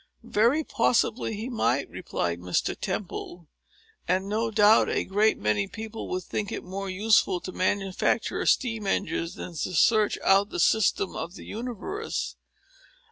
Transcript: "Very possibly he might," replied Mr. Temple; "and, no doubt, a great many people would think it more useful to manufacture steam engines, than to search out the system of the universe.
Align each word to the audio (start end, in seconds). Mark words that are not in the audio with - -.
"Very 0.23 0.63
possibly 0.63 1.35
he 1.35 1.47
might," 1.47 1.87
replied 1.87 2.39
Mr. 2.39 2.75
Temple; 2.75 3.47
"and, 4.07 4.27
no 4.27 4.49
doubt, 4.49 4.89
a 4.89 5.03
great 5.03 5.37
many 5.37 5.67
people 5.67 6.07
would 6.09 6.23
think 6.23 6.51
it 6.51 6.63
more 6.63 6.89
useful 6.89 7.39
to 7.41 7.51
manufacture 7.51 8.43
steam 8.47 8.87
engines, 8.87 9.35
than 9.35 9.51
to 9.53 9.75
search 9.75 10.17
out 10.25 10.49
the 10.49 10.59
system 10.59 11.15
of 11.15 11.35
the 11.35 11.45
universe. 11.45 12.35